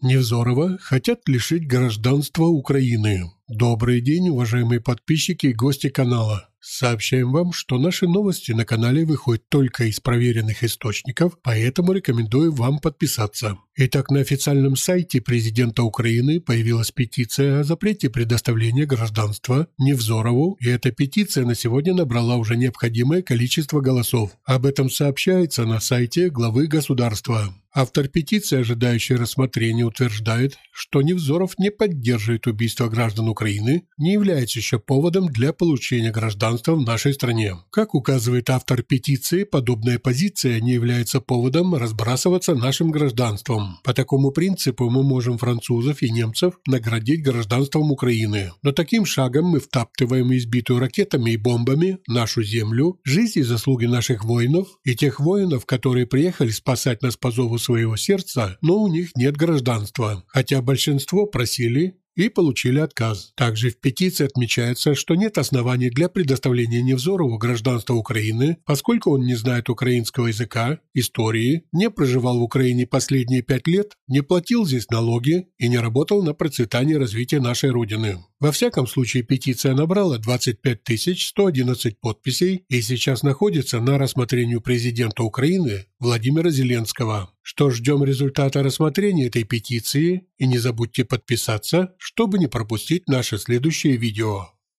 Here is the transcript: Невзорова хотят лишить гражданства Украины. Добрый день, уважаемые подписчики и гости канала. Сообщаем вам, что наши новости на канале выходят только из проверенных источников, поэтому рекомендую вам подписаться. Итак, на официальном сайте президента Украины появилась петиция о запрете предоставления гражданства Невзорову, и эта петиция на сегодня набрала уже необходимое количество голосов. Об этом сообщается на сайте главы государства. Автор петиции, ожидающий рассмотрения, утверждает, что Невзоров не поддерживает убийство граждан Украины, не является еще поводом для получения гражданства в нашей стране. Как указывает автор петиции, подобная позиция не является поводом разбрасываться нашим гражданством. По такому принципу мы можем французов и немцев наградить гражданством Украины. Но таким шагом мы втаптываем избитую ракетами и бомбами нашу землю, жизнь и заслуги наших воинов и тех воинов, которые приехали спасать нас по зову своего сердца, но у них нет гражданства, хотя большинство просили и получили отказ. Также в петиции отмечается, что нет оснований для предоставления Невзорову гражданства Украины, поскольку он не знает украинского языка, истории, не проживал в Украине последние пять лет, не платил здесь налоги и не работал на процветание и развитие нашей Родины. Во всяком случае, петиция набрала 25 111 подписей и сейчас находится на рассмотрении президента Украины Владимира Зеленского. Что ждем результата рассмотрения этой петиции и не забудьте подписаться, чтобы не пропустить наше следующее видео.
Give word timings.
Невзорова 0.00 0.78
хотят 0.80 1.26
лишить 1.26 1.66
гражданства 1.66 2.44
Украины. 2.44 3.32
Добрый 3.48 4.00
день, 4.00 4.28
уважаемые 4.28 4.80
подписчики 4.80 5.46
и 5.46 5.52
гости 5.52 5.88
канала. 5.88 6.48
Сообщаем 6.60 7.32
вам, 7.32 7.52
что 7.52 7.78
наши 7.78 8.06
новости 8.06 8.52
на 8.52 8.64
канале 8.64 9.04
выходят 9.04 9.48
только 9.48 9.84
из 9.84 9.98
проверенных 9.98 10.62
источников, 10.62 11.38
поэтому 11.42 11.92
рекомендую 11.92 12.52
вам 12.52 12.78
подписаться. 12.78 13.58
Итак, 13.74 14.10
на 14.10 14.20
официальном 14.20 14.76
сайте 14.76 15.20
президента 15.20 15.82
Украины 15.82 16.40
появилась 16.40 16.92
петиция 16.92 17.60
о 17.60 17.64
запрете 17.64 18.08
предоставления 18.08 18.86
гражданства 18.86 19.66
Невзорову, 19.78 20.56
и 20.60 20.68
эта 20.68 20.92
петиция 20.92 21.44
на 21.44 21.56
сегодня 21.56 21.94
набрала 21.94 22.36
уже 22.36 22.56
необходимое 22.56 23.22
количество 23.22 23.80
голосов. 23.80 24.32
Об 24.44 24.64
этом 24.66 24.90
сообщается 24.90 25.64
на 25.64 25.80
сайте 25.80 26.28
главы 26.28 26.68
государства. 26.68 27.52
Автор 27.80 28.08
петиции, 28.08 28.58
ожидающий 28.58 29.14
рассмотрения, 29.14 29.84
утверждает, 29.84 30.58
что 30.72 31.00
Невзоров 31.00 31.60
не 31.60 31.70
поддерживает 31.70 32.48
убийство 32.48 32.88
граждан 32.88 33.28
Украины, 33.28 33.84
не 33.96 34.14
является 34.14 34.58
еще 34.58 34.80
поводом 34.80 35.28
для 35.28 35.52
получения 35.52 36.10
гражданства 36.10 36.74
в 36.74 36.84
нашей 36.84 37.14
стране. 37.14 37.54
Как 37.70 37.94
указывает 37.94 38.50
автор 38.50 38.82
петиции, 38.82 39.44
подобная 39.44 40.00
позиция 40.00 40.60
не 40.60 40.72
является 40.72 41.20
поводом 41.20 41.76
разбрасываться 41.76 42.56
нашим 42.56 42.90
гражданством. 42.90 43.78
По 43.84 43.94
такому 43.94 44.32
принципу 44.32 44.90
мы 44.90 45.04
можем 45.04 45.38
французов 45.38 46.02
и 46.02 46.10
немцев 46.10 46.54
наградить 46.66 47.22
гражданством 47.22 47.92
Украины. 47.92 48.50
Но 48.60 48.72
таким 48.72 49.06
шагом 49.06 49.50
мы 49.50 49.60
втаптываем 49.60 50.34
избитую 50.34 50.80
ракетами 50.80 51.30
и 51.30 51.36
бомбами 51.36 51.98
нашу 52.08 52.42
землю, 52.42 52.98
жизнь 53.04 53.38
и 53.38 53.42
заслуги 53.42 53.86
наших 53.86 54.24
воинов 54.24 54.66
и 54.82 54.96
тех 54.96 55.20
воинов, 55.20 55.64
которые 55.64 56.06
приехали 56.06 56.50
спасать 56.50 57.02
нас 57.02 57.16
по 57.16 57.30
зову 57.30 57.56
своего 57.68 57.96
сердца, 57.96 58.56
но 58.62 58.80
у 58.80 58.88
них 58.88 59.10
нет 59.14 59.36
гражданства, 59.36 60.24
хотя 60.28 60.62
большинство 60.62 61.26
просили 61.26 61.98
и 62.18 62.28
получили 62.28 62.80
отказ. 62.80 63.32
Также 63.36 63.70
в 63.70 63.78
петиции 63.78 64.24
отмечается, 64.24 64.96
что 64.96 65.14
нет 65.14 65.38
оснований 65.38 65.88
для 65.88 66.08
предоставления 66.08 66.82
Невзорову 66.82 67.38
гражданства 67.38 67.94
Украины, 67.94 68.56
поскольку 68.64 69.12
он 69.12 69.22
не 69.22 69.36
знает 69.36 69.68
украинского 69.68 70.26
языка, 70.26 70.80
истории, 70.94 71.62
не 71.70 71.90
проживал 71.90 72.40
в 72.40 72.42
Украине 72.42 72.86
последние 72.86 73.42
пять 73.42 73.68
лет, 73.68 73.92
не 74.08 74.22
платил 74.22 74.66
здесь 74.66 74.90
налоги 74.90 75.46
и 75.58 75.68
не 75.68 75.78
работал 75.78 76.24
на 76.24 76.34
процветание 76.34 76.96
и 76.96 76.98
развитие 76.98 77.40
нашей 77.40 77.70
Родины. 77.70 78.18
Во 78.40 78.50
всяком 78.50 78.88
случае, 78.88 79.22
петиция 79.22 79.74
набрала 79.74 80.18
25 80.18 80.80
111 81.20 82.00
подписей 82.00 82.64
и 82.68 82.82
сейчас 82.82 83.22
находится 83.22 83.78
на 83.78 83.96
рассмотрении 83.96 84.56
президента 84.56 85.22
Украины 85.22 85.86
Владимира 86.00 86.50
Зеленского. 86.50 87.30
Что 87.50 87.70
ждем 87.70 88.04
результата 88.04 88.62
рассмотрения 88.62 89.28
этой 89.28 89.42
петиции 89.42 90.26
и 90.36 90.46
не 90.46 90.58
забудьте 90.58 91.06
подписаться, 91.06 91.94
чтобы 91.96 92.38
не 92.38 92.46
пропустить 92.46 93.08
наше 93.08 93.38
следующее 93.38 93.96
видео. 93.96 94.48